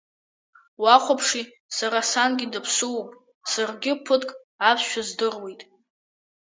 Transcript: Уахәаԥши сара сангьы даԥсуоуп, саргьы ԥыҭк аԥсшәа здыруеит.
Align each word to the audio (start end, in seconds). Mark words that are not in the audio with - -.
Уахәаԥши 0.83 1.43
сара 1.77 1.99
сангьы 2.11 2.45
даԥсуоуп, 2.53 3.09
саргьы 3.51 3.91
ԥыҭк 4.05 4.29
аԥсшәа 4.69 5.01
здыруеит. 5.07 5.61